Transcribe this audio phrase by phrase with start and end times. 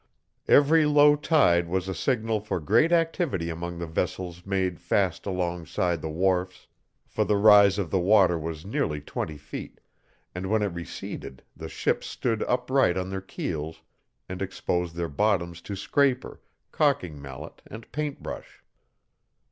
[0.47, 6.01] Every low tide was a signal for great activity among the vessels made fast alongside
[6.01, 6.65] the wharfs,
[7.05, 9.79] for the rise of the water was nearly twenty feet,
[10.33, 13.83] and when it receded the ships stood upright on their keels
[14.27, 16.41] and exposed their bottoms to scraper,
[16.71, 18.63] calking mallet, and paint brush.